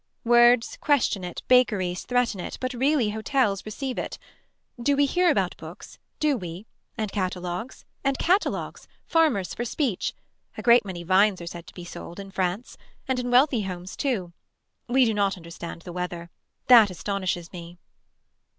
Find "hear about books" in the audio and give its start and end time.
5.05-5.99